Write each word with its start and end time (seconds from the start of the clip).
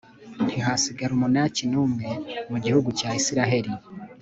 ntihasigara 0.45 1.11
umunaki 1.15 1.63
n'umwe 1.71 2.07
mu 2.51 2.57
gihugu 2.65 2.89
cya 2.99 3.09
israheli 3.21 3.71